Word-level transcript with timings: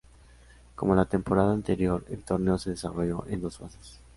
Como 0.73 0.95
la 0.95 1.05
temporada 1.05 1.53
anterior, 1.53 2.03
el 2.09 2.23
torneo 2.23 2.57
se 2.57 2.71
desarrolló 2.71 3.23
en 3.27 3.39
dos 3.39 3.59
fases. 3.59 3.99